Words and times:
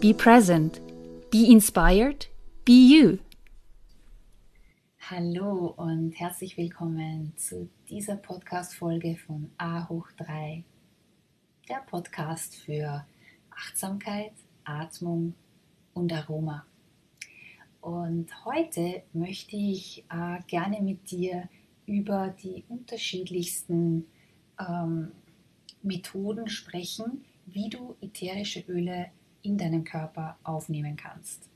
be 0.00 0.12
present, 0.12 0.80
be 1.30 1.50
inspired, 1.50 2.26
be 2.64 2.72
you. 2.72 3.18
Hallo 5.08 5.72
und 5.76 6.12
herzlich 6.12 6.58
willkommen 6.58 7.32
zu 7.36 7.70
dieser 7.88 8.16
Podcast-Folge 8.16 9.16
von 9.16 9.50
A 9.56 9.88
hoch 9.88 10.08
3, 10.18 10.64
der 11.68 11.82
Podcast 11.86 12.56
für 12.56 13.06
Achtsamkeit, 13.50 14.32
Atmung 14.64 15.34
und 15.94 16.12
Aroma. 16.12 16.66
Und 17.80 18.44
heute 18.44 19.02
möchte 19.14 19.56
ich 19.56 20.04
äh, 20.10 20.40
gerne 20.46 20.82
mit 20.82 21.10
dir 21.10 21.48
über 21.86 22.34
die 22.42 22.64
unterschiedlichsten 22.68 24.06
ähm, 24.60 25.12
Methoden 25.82 26.48
sprechen, 26.48 27.24
wie 27.46 27.70
du 27.70 27.96
ätherische 28.02 28.60
Öle 28.68 29.06
in 29.46 29.56
deinen 29.56 29.84
Körper 29.84 30.36
aufnehmen 30.42 30.96
kannst. 30.96 31.48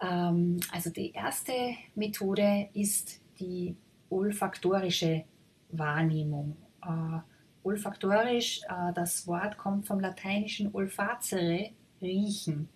Ähm, 0.00 0.60
also 0.72 0.90
die 0.90 1.12
erste 1.12 1.52
Methode 1.94 2.68
ist 2.74 3.20
die 3.38 3.76
olfaktorische 4.10 5.24
Wahrnehmung. 5.70 6.56
Äh, 6.82 7.20
olfaktorisch, 7.62 8.62
äh, 8.68 8.92
das 8.94 9.26
Wort 9.26 9.56
kommt 9.56 9.86
vom 9.86 10.00
lateinischen 10.00 10.74
olfacere, 10.74 11.70
riechen, 12.00 12.68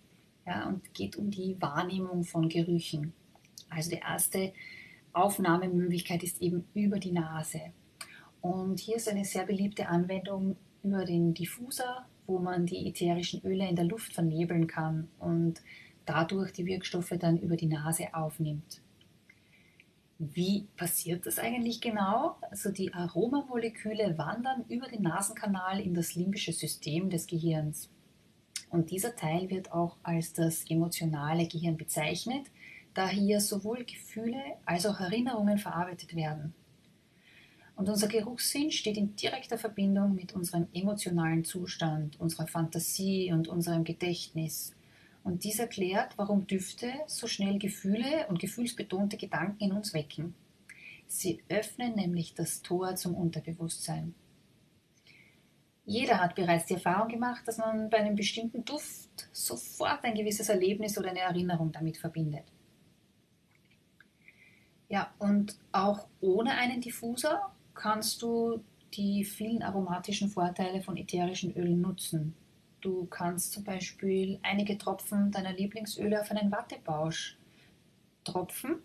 ja, 0.45 0.67
und 0.67 0.93
geht 0.93 1.15
um 1.15 1.31
die 1.31 1.59
Wahrnehmung 1.59 2.23
von 2.23 2.49
Gerüchen. 2.49 3.13
Also 3.69 3.89
die 3.89 3.97
erste 3.99 4.53
Aufnahmemöglichkeit 5.13 6.23
ist 6.23 6.41
eben 6.41 6.65
über 6.73 6.99
die 6.99 7.11
Nase. 7.11 7.61
Und 8.41 8.79
hier 8.79 8.97
ist 8.97 9.09
eine 9.09 9.25
sehr 9.25 9.45
beliebte 9.45 9.87
Anwendung 9.87 10.55
über 10.85 11.03
den 11.03 11.33
Diffuser, 11.33 12.05
wo 12.27 12.39
man 12.39 12.65
die 12.65 12.87
ätherischen 12.87 13.43
Öle 13.43 13.67
in 13.67 13.75
der 13.75 13.85
Luft 13.85 14.13
vernebeln 14.13 14.67
kann 14.67 15.07
und 15.19 15.61
dadurch 16.05 16.51
die 16.53 16.65
Wirkstoffe 16.65 17.13
dann 17.19 17.37
über 17.37 17.55
die 17.55 17.65
Nase 17.65 18.13
aufnimmt. 18.13 18.81
Wie 20.17 20.67
passiert 20.77 21.25
das 21.25 21.39
eigentlich 21.39 21.81
genau? 21.81 22.37
Also 22.49 22.71
die 22.71 22.93
Aromamoleküle 22.93 24.17
wandern 24.17 24.63
über 24.69 24.87
den 24.87 25.01
Nasenkanal 25.01 25.81
in 25.81 25.93
das 25.93 26.15
limbische 26.15 26.53
System 26.53 27.09
des 27.09 27.27
Gehirns. 27.27 27.89
Und 28.69 28.91
dieser 28.91 29.15
Teil 29.15 29.49
wird 29.49 29.71
auch 29.71 29.97
als 30.03 30.33
das 30.33 30.69
emotionale 30.69 31.47
Gehirn 31.47 31.77
bezeichnet, 31.77 32.45
da 32.93 33.09
hier 33.09 33.41
sowohl 33.41 33.83
Gefühle 33.83 34.41
als 34.65 34.85
auch 34.85 34.99
Erinnerungen 34.99 35.57
verarbeitet 35.57 36.15
werden. 36.15 36.53
Und 37.75 37.89
unser 37.89 38.07
Geruchssinn 38.07 38.71
steht 38.71 38.97
in 38.97 39.15
direkter 39.15 39.57
Verbindung 39.57 40.15
mit 40.15 40.33
unserem 40.33 40.67
emotionalen 40.73 41.43
Zustand, 41.43 42.19
unserer 42.19 42.47
Fantasie 42.47 43.31
und 43.33 43.49
unserem 43.49 43.83
Gedächtnis. 43.83 44.73
Und 45.23 45.43
dies 45.43 45.59
erklärt, 45.59 46.17
warum 46.17 46.47
Düfte 46.47 46.93
so 47.07 47.27
schnell 47.27 47.59
Gefühle 47.59 48.27
und 48.29 48.39
gefühlsbetonte 48.39 49.17
Gedanken 49.17 49.63
in 49.65 49.71
uns 49.73 49.93
wecken. 49.93 50.35
Sie 51.07 51.43
öffnen 51.49 51.95
nämlich 51.95 52.33
das 52.33 52.61
Tor 52.61 52.95
zum 52.95 53.13
Unterbewusstsein. 53.15 54.15
Jeder 55.85 56.19
hat 56.19 56.35
bereits 56.35 56.65
die 56.65 56.75
Erfahrung 56.75 57.09
gemacht, 57.09 57.47
dass 57.47 57.57
man 57.57 57.89
bei 57.89 57.97
einem 57.97 58.15
bestimmten 58.15 58.65
Duft 58.65 59.27
sofort 59.31 60.03
ein 60.03 60.15
gewisses 60.15 60.49
Erlebnis 60.49 60.97
oder 60.97 61.09
eine 61.09 61.19
Erinnerung 61.19 61.71
damit 61.71 61.97
verbindet. 61.97 62.45
Ja, 64.89 65.13
und 65.19 65.57
auch 65.71 66.07
ohne 66.21 66.51
einen 66.51 66.81
Diffuser 66.81 67.51
kannst 67.75 68.21
du 68.21 68.63
die 68.93 69.25
vielen 69.25 69.61
aromatischen 69.61 70.29
Vorteile 70.29 70.81
von 70.81 70.97
ätherischen 70.97 71.55
Ölen 71.55 71.81
nutzen. 71.81 72.33
Du 72.81 73.05
kannst 73.05 73.51
zum 73.51 73.63
Beispiel 73.63 74.39
einige 74.41 74.77
Tropfen 74.77 75.31
deiner 75.31 75.53
Lieblingsöle 75.53 76.21
auf 76.21 76.31
einen 76.31 76.51
Wattebausch 76.51 77.37
tropfen 78.23 78.77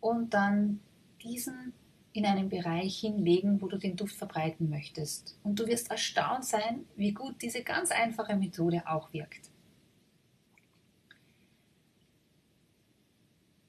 und 0.00 0.34
dann 0.34 0.80
diesen 1.22 1.72
in 2.12 2.24
einen 2.24 2.48
Bereich 2.48 2.98
hinlegen, 2.98 3.60
wo 3.60 3.68
du 3.68 3.76
den 3.76 3.94
Duft 3.94 4.16
verbreiten 4.16 4.70
möchtest. 4.70 5.38
Und 5.44 5.60
du 5.60 5.66
wirst 5.66 5.90
erstaunt 5.90 6.46
sein, 6.46 6.86
wie 6.96 7.12
gut 7.12 7.42
diese 7.42 7.62
ganz 7.62 7.90
einfache 7.90 8.36
Methode 8.36 8.82
auch 8.86 9.12
wirkt. 9.12 9.50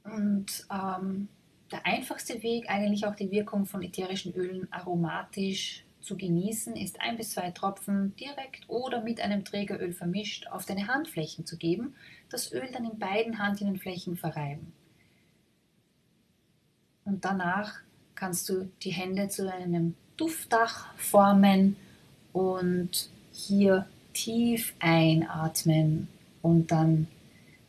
Und 0.06 0.66
ähm, 0.72 1.28
der 1.72 1.86
einfachste 1.86 2.42
Weg, 2.44 2.70
eigentlich 2.70 3.06
auch 3.06 3.16
die 3.16 3.32
Wirkung 3.32 3.66
von 3.66 3.82
ätherischen 3.82 4.34
Ölen 4.34 4.68
aromatisch 4.72 5.84
zu 6.08 6.16
genießen 6.16 6.76
ist 6.78 7.02
ein 7.02 7.18
bis 7.18 7.32
zwei 7.32 7.52
Tropfen 7.52 8.16
direkt 8.16 8.70
oder 8.70 9.02
mit 9.02 9.20
einem 9.20 9.44
Trägeröl 9.44 9.92
vermischt 9.92 10.48
auf 10.48 10.66
deine 10.66 10.88
Handflächen 10.88 11.46
zu 11.46 11.58
geben, 11.58 11.96
das 12.30 12.54
Öl 12.54 12.70
dann 12.72 12.86
in 12.86 12.98
beiden 12.98 13.44
Handinnenflächen 13.44 14.16
verreiben. 14.16 14.72
Und 17.04 17.26
danach 17.26 17.80
kannst 18.16 18.48
du 18.48 18.70
die 18.84 18.92
Hände 18.92 19.28
zu 19.28 19.52
einem 19.52 19.96
Duftdach 20.16 20.94
formen 20.96 21.76
und 22.32 23.10
hier 23.34 23.86
tief 24.14 24.74
einatmen 24.80 26.08
und 26.42 26.72
dann 26.72 27.08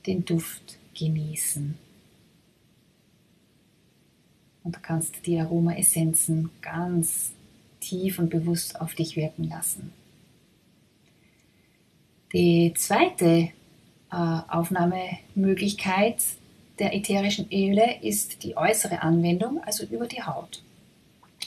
den 0.07 0.25
Duft 0.25 0.79
genießen. 0.97 1.77
Und 4.65 4.77
du 4.77 4.81
kannst 4.81 5.27
die 5.27 5.39
Aromaessenzen 5.39 6.51
ganz 6.61 7.33
tief 7.81 8.19
und 8.19 8.31
bewusst 8.31 8.81
auf 8.81 8.95
dich 8.95 9.17
wirken 9.17 9.45
lassen. 9.45 9.93
Die 12.33 12.75
zweite 12.77 13.51
äh, 14.11 14.41
Aufnahmemöglichkeit 14.49 16.23
der 16.79 16.95
ätherischen 16.95 17.51
Öle 17.51 18.03
ist 18.03 18.43
die 18.45 18.57
äußere 18.57 19.03
Anwendung, 19.03 19.63
also 19.65 19.85
über 19.85 20.07
die 20.07 20.23
Haut. 20.23 20.63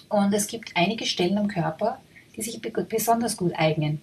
Und 0.10 0.34
es 0.34 0.48
gibt 0.48 0.72
einige 0.76 1.06
Stellen 1.06 1.38
am 1.38 1.48
Körper, 1.48 2.00
die 2.36 2.42
sich 2.42 2.62
besonders 2.62 3.38
gut 3.38 3.54
eignen, 3.56 4.02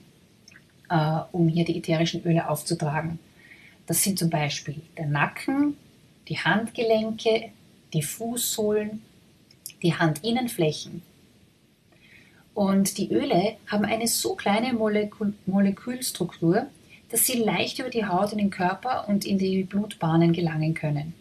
äh, 0.88 1.20
um 1.32 1.48
hier 1.48 1.64
die 1.64 1.76
ätherischen 1.78 2.24
Öle 2.24 2.48
aufzutragen. 2.48 3.18
Das 3.86 4.02
sind 4.02 4.18
zum 4.18 4.30
Beispiel 4.30 4.82
der 4.96 5.06
Nacken, 5.06 5.76
die 6.28 6.38
Handgelenke, 6.38 7.50
die 7.92 8.02
Fußsohlen, 8.02 9.02
die 9.82 9.98
Handinnenflächen, 9.98 11.02
und 12.58 12.98
die 12.98 13.12
Öle 13.12 13.56
haben 13.68 13.84
eine 13.84 14.08
so 14.08 14.34
kleine 14.34 14.72
Molekül 14.72 15.32
Molekülstruktur, 15.46 16.66
dass 17.08 17.24
sie 17.24 17.38
leicht 17.38 17.78
über 17.78 17.88
die 17.88 18.04
Haut 18.04 18.32
in 18.32 18.38
den 18.38 18.50
Körper 18.50 19.08
und 19.08 19.24
in 19.24 19.38
die 19.38 19.62
Blutbahnen 19.62 20.32
gelangen 20.32 20.74
können. 20.74 21.14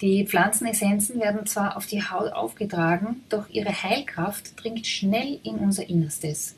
Die 0.00 0.26
Pflanzenessenzen 0.26 1.20
werden 1.20 1.44
zwar 1.44 1.76
auf 1.76 1.86
die 1.86 2.02
Haut 2.02 2.32
aufgetragen, 2.32 3.22
doch 3.28 3.50
ihre 3.50 3.82
Heilkraft 3.82 4.54
dringt 4.56 4.86
schnell 4.86 5.38
in 5.42 5.56
unser 5.56 5.86
Innerstes. 5.86 6.56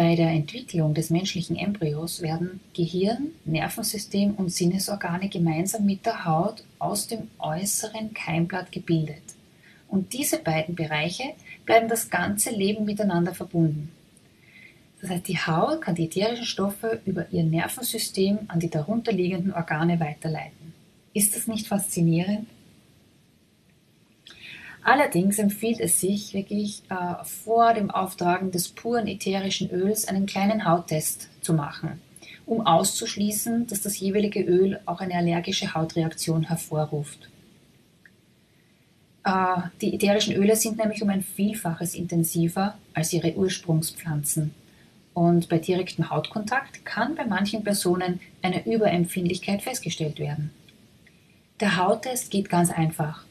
Bei 0.00 0.16
der 0.16 0.30
Entwicklung 0.30 0.94
des 0.94 1.10
menschlichen 1.10 1.56
Embryos 1.56 2.22
werden 2.22 2.60
Gehirn, 2.72 3.32
Nervensystem 3.44 4.32
und 4.32 4.48
Sinnesorgane 4.48 5.28
gemeinsam 5.28 5.84
mit 5.84 6.06
der 6.06 6.24
Haut 6.24 6.64
aus 6.78 7.06
dem 7.06 7.28
äußeren 7.38 8.14
Keimblatt 8.14 8.72
gebildet. 8.72 9.22
Und 9.88 10.14
diese 10.14 10.38
beiden 10.38 10.74
Bereiche 10.74 11.34
bleiben 11.66 11.86
das 11.90 12.08
ganze 12.08 12.48
Leben 12.48 12.86
miteinander 12.86 13.34
verbunden. 13.34 13.92
Das 15.02 15.10
heißt, 15.10 15.28
die 15.28 15.36
Haut 15.36 15.82
kann 15.82 15.96
die 15.96 16.06
ätherischen 16.06 16.46
Stoffe 16.46 17.02
über 17.04 17.30
ihr 17.30 17.42
Nervensystem 17.42 18.38
an 18.48 18.58
die 18.58 18.70
darunterliegenden 18.70 19.52
Organe 19.52 20.00
weiterleiten. 20.00 20.72
Ist 21.12 21.36
das 21.36 21.46
nicht 21.46 21.66
faszinierend? 21.66 22.46
Allerdings 24.82 25.38
empfiehlt 25.38 25.78
es 25.80 26.00
sich 26.00 26.32
wirklich 26.32 26.82
äh, 26.88 27.24
vor 27.24 27.74
dem 27.74 27.90
Auftragen 27.90 28.50
des 28.50 28.68
puren 28.68 29.06
ätherischen 29.06 29.70
Öls 29.70 30.08
einen 30.08 30.26
kleinen 30.26 30.64
Hauttest 30.64 31.28
zu 31.42 31.52
machen, 31.52 32.00
um 32.46 32.66
auszuschließen, 32.66 33.66
dass 33.66 33.82
das 33.82 34.00
jeweilige 34.00 34.42
Öl 34.42 34.80
auch 34.86 35.00
eine 35.00 35.14
allergische 35.14 35.74
Hautreaktion 35.74 36.44
hervorruft. 36.44 37.28
Äh, 39.24 39.56
die 39.82 39.94
ätherischen 39.94 40.34
Öle 40.34 40.56
sind 40.56 40.78
nämlich 40.78 41.02
um 41.02 41.10
ein 41.10 41.22
Vielfaches 41.22 41.94
intensiver 41.94 42.78
als 42.94 43.12
ihre 43.12 43.34
Ursprungspflanzen. 43.34 44.54
Und 45.12 45.48
bei 45.48 45.58
direktem 45.58 46.08
Hautkontakt 46.08 46.84
kann 46.86 47.14
bei 47.16 47.26
manchen 47.26 47.62
Personen 47.64 48.20
eine 48.40 48.64
Überempfindlichkeit 48.64 49.60
festgestellt 49.60 50.18
werden. 50.18 50.52
Der 51.58 51.76
Hauttest 51.76 52.30
geht 52.30 52.48
ganz 52.48 52.70
einfach. 52.70 53.24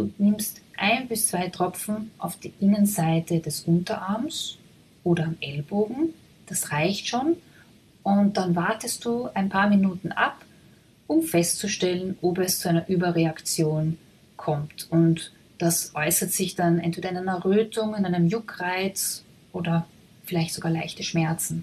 Du 0.00 0.10
nimmst 0.16 0.62
ein 0.78 1.08
bis 1.08 1.28
zwei 1.28 1.48
Tropfen 1.48 2.10
auf 2.16 2.36
die 2.36 2.54
Innenseite 2.58 3.40
des 3.40 3.64
Unterarms 3.64 4.56
oder 5.04 5.24
am 5.24 5.36
Ellbogen. 5.40 6.14
Das 6.46 6.72
reicht 6.72 7.06
schon. 7.06 7.36
Und 8.02 8.38
dann 8.38 8.56
wartest 8.56 9.04
du 9.04 9.28
ein 9.34 9.50
paar 9.50 9.68
Minuten 9.68 10.10
ab, 10.12 10.42
um 11.06 11.22
festzustellen, 11.22 12.16
ob 12.22 12.38
es 12.38 12.60
zu 12.60 12.70
einer 12.70 12.88
Überreaktion 12.88 13.98
kommt. 14.38 14.90
Und 14.90 15.32
das 15.58 15.94
äußert 15.94 16.32
sich 16.32 16.54
dann 16.54 16.78
entweder 16.78 17.10
in 17.10 17.18
einer 17.18 17.44
Rötung, 17.44 17.94
in 17.94 18.06
einem 18.06 18.26
Juckreiz 18.26 19.22
oder 19.52 19.86
vielleicht 20.24 20.54
sogar 20.54 20.72
leichte 20.72 21.02
Schmerzen. 21.02 21.62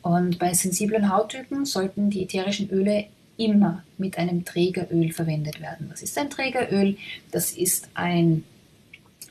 Und 0.00 0.38
bei 0.38 0.54
sensiblen 0.54 1.12
Hauttypen 1.12 1.64
sollten 1.64 2.08
die 2.08 2.22
ätherischen 2.22 2.70
Öle 2.70 3.06
immer 3.36 3.84
mit 3.98 4.18
einem 4.18 4.44
Trägeröl 4.44 5.12
verwendet 5.12 5.60
werden. 5.60 5.88
Was 5.90 6.02
ist 6.02 6.16
ein 6.18 6.30
Trägeröl? 6.30 6.96
Das 7.30 7.52
ist 7.52 7.88
ein 7.94 8.44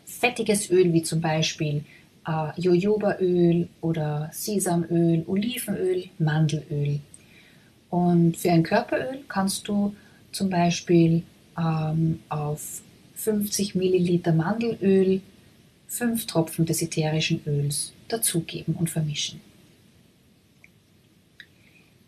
fettiges 0.05 0.69
Öl, 0.69 0.93
wie 0.93 1.03
zum 1.03 1.21
Beispiel 1.21 1.83
äh, 2.27 2.59
Jojobaöl 2.59 3.67
oder 3.81 4.29
Sesamöl, 4.33 5.23
Olivenöl, 5.27 6.05
Mandelöl. 6.19 6.99
Und 7.89 8.37
für 8.37 8.51
ein 8.51 8.63
Körperöl 8.63 9.23
kannst 9.27 9.67
du 9.67 9.95
zum 10.31 10.49
Beispiel 10.49 11.23
ähm, 11.57 12.19
auf 12.29 12.81
50 13.15 13.75
Milliliter 13.75 14.33
Mandelöl 14.33 15.21
5 15.87 16.25
Tropfen 16.25 16.65
des 16.65 16.81
ätherischen 16.81 17.41
Öls 17.45 17.93
dazugeben 18.07 18.75
und 18.75 18.89
vermischen. 18.89 19.39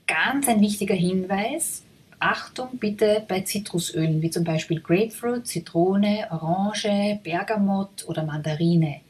Ganz 0.08 0.48
ein 0.48 0.62
wichtiger 0.62 0.96
Hinweis, 0.96 1.84
Achtung 2.20 2.78
bitte 2.80 3.24
bei 3.28 3.42
Zitrusölen 3.42 4.22
wie 4.22 4.32
zum 4.32 4.44
Beispiel 4.44 4.80
Grapefruit, 4.80 5.46
Zitrone, 5.46 6.28
Orange, 6.32 7.20
Bergamott 7.24 8.06
oder 8.08 8.24
Mandarine. 8.24 9.02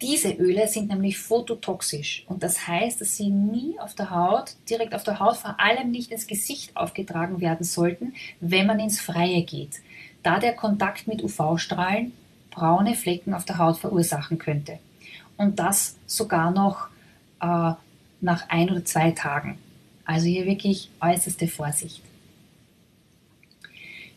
Diese 0.00 0.30
Öle 0.32 0.66
sind 0.66 0.88
nämlich 0.88 1.18
phototoxisch 1.18 2.24
und 2.26 2.42
das 2.42 2.66
heißt, 2.66 3.02
dass 3.02 3.18
sie 3.18 3.28
nie 3.28 3.78
auf 3.78 3.94
der 3.94 4.10
Haut, 4.10 4.54
direkt 4.70 4.94
auf 4.94 5.04
der 5.04 5.20
Haut, 5.20 5.36
vor 5.36 5.60
allem 5.60 5.90
nicht 5.90 6.10
ins 6.10 6.26
Gesicht 6.26 6.74
aufgetragen 6.74 7.42
werden 7.42 7.64
sollten, 7.64 8.14
wenn 8.40 8.66
man 8.66 8.80
ins 8.80 8.98
Freie 8.98 9.42
geht, 9.42 9.80
da 10.22 10.38
der 10.38 10.54
Kontakt 10.54 11.06
mit 11.06 11.22
UV-Strahlen 11.22 12.12
braune 12.50 12.94
Flecken 12.94 13.34
auf 13.34 13.44
der 13.44 13.58
Haut 13.58 13.76
verursachen 13.76 14.38
könnte. 14.38 14.78
Und 15.36 15.58
das 15.58 15.96
sogar 16.06 16.50
noch 16.50 16.88
äh, 17.40 17.74
nach 18.22 18.48
ein 18.48 18.70
oder 18.70 18.84
zwei 18.84 19.10
Tagen. 19.10 19.58
Also 20.06 20.26
hier 20.26 20.46
wirklich 20.46 20.90
äußerste 21.00 21.46
Vorsicht. 21.46 22.02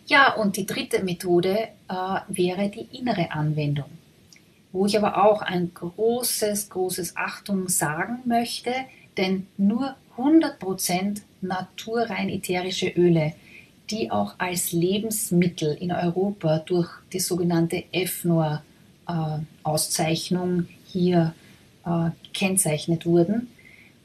Ja, 0.08 0.34
und 0.34 0.58
die 0.58 0.66
dritte 0.66 1.04
Methode 1.04 1.70
äh, 1.88 2.20
wäre 2.28 2.70
die 2.70 2.88
innere 2.98 3.32
Anwendung, 3.32 3.86
wo 4.72 4.86
ich 4.86 4.98
aber 4.98 5.24
auch 5.24 5.42
ein 5.42 5.74
großes, 5.74 6.70
großes 6.70 7.16
Achtung 7.16 7.70
sagen 7.70 8.20
möchte, 8.26 8.74
denn 9.18 9.48
nur 9.58 9.96
100% 10.18 11.22
naturrein 11.42 12.30
ätherische 12.30 12.90
Öle, 12.90 13.34
die 13.90 14.12
auch 14.12 14.36
als 14.38 14.72
Lebensmittel 14.72 15.74
in 15.76 15.92
Europa 15.92 16.60
durch 16.60 16.90
die 17.12 17.20
sogenannte 17.20 17.84
EFNOR-Auszeichnung 17.92 20.62
äh, 20.62 20.66
hier 20.88 21.34
äh, 21.86 22.12
gekennzeichnet 22.24 23.06
wurden, 23.06 23.50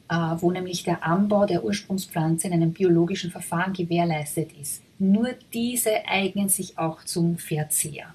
wo 0.09 0.51
nämlich 0.51 0.83
der 0.83 1.03
Anbau 1.03 1.45
der 1.45 1.63
Ursprungspflanze 1.63 2.47
in 2.47 2.53
einem 2.53 2.73
biologischen 2.73 3.29
Verfahren 3.31 3.73
gewährleistet 3.73 4.51
ist. 4.59 4.81
Nur 4.97 5.29
diese 5.53 6.07
eignen 6.07 6.49
sich 6.49 6.77
auch 6.77 7.03
zum 7.03 7.37
Verzehr. 7.37 8.13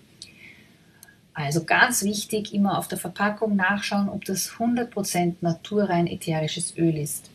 Also 1.35 1.64
ganz 1.64 2.05
wichtig, 2.05 2.52
immer 2.52 2.79
auf 2.79 2.88
der 2.88 2.99
Verpackung 2.99 3.56
nachschauen, 3.56 4.08
ob 4.08 4.25
das 4.25 4.52
100% 4.52 5.35
naturrein 5.41 6.06
ätherisches 6.06 6.76
Öl 6.76 6.96
ist. 6.96 7.31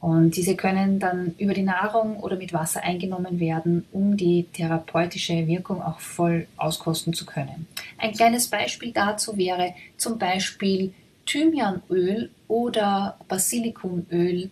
Und 0.00 0.36
diese 0.36 0.56
können 0.56 0.98
dann 0.98 1.34
über 1.36 1.52
die 1.52 1.62
Nahrung 1.62 2.16
oder 2.20 2.36
mit 2.36 2.52
Wasser 2.52 2.82
eingenommen 2.82 3.38
werden, 3.38 3.84
um 3.92 4.16
die 4.16 4.44
therapeutische 4.44 5.46
Wirkung 5.46 5.82
auch 5.82 6.00
voll 6.00 6.46
auskosten 6.56 7.12
zu 7.12 7.26
können. 7.26 7.66
Ein 7.98 8.12
kleines 8.12 8.48
Beispiel 8.48 8.92
dazu 8.92 9.36
wäre 9.36 9.74
zum 9.98 10.18
Beispiel 10.18 10.94
Thymianöl 11.26 12.30
oder 12.50 13.16
Basilikumöl 13.28 14.50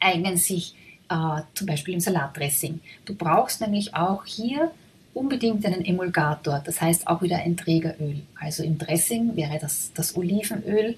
eignen 0.00 0.36
sich 0.36 0.74
äh, 1.08 1.42
zum 1.54 1.66
Beispiel 1.66 1.94
im 1.94 2.00
Salatdressing. 2.00 2.80
Du 3.04 3.14
brauchst 3.14 3.60
nämlich 3.60 3.94
auch 3.94 4.26
hier 4.26 4.72
unbedingt 5.14 5.64
einen 5.64 5.84
Emulgator, 5.84 6.60
das 6.64 6.80
heißt 6.80 7.06
auch 7.06 7.22
wieder 7.22 7.36
ein 7.36 7.56
Trägeröl. 7.56 8.22
Also 8.38 8.64
im 8.64 8.78
Dressing 8.78 9.36
wäre 9.36 9.60
das 9.60 9.92
das 9.94 10.16
Olivenöl 10.16 10.96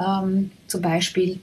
ähm, 0.00 0.50
zum 0.66 0.82
Beispiel. 0.82 1.38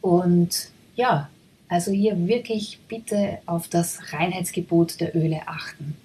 Und 0.00 0.70
ja, 0.96 1.28
also 1.68 1.90
hier 1.92 2.28
wirklich 2.28 2.78
bitte 2.88 3.40
auf 3.44 3.68
das 3.68 4.14
Reinheitsgebot 4.14 5.00
der 5.00 5.14
Öle 5.14 5.42
achten. 5.46 5.98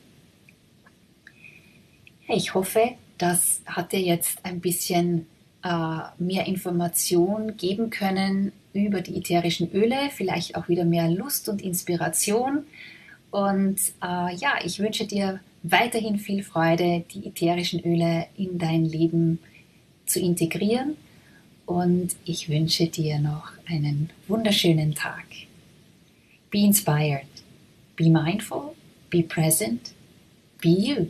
Ich 2.28 2.54
hoffe, 2.54 2.96
das 3.18 3.62
hat 3.66 3.94
dir 3.94 4.02
jetzt 4.02 4.44
ein 4.44 4.60
bisschen 4.60 5.26
mehr 6.18 6.48
Information 6.48 7.56
geben 7.58 7.90
können 7.90 8.52
über 8.74 9.02
die 9.02 9.18
ätherischen 9.18 9.72
Öle, 9.72 10.10
vielleicht 10.12 10.56
auch 10.56 10.68
wieder 10.68 10.84
mehr 10.84 11.10
Lust 11.10 11.48
und 11.48 11.62
Inspiration. 11.62 12.66
Und 13.32 13.80
äh, 14.02 14.36
ja, 14.36 14.56
ich 14.64 14.80
wünsche 14.80 15.06
dir 15.06 15.40
weiterhin 15.64 16.18
viel 16.18 16.44
Freude, 16.44 17.04
die 17.14 17.28
ätherischen 17.28 17.80
Öle 17.84 18.28
in 18.38 18.60
dein 18.60 18.86
Leben 18.86 19.40
zu 20.06 20.20
integrieren. 20.20 20.98
Und 21.66 22.16
ich 22.26 22.50
wünsche 22.50 22.88
dir 22.88 23.20
noch 23.20 23.54
einen 23.68 24.10
wunderschönen 24.28 24.94
Tag. 24.94 25.26
Be 26.52 26.60
inspired, 26.60 27.26
be 27.96 28.10
mindful, 28.10 28.76
be 29.10 29.24
present, 29.24 29.94
be 30.62 30.70
you. 30.70 31.08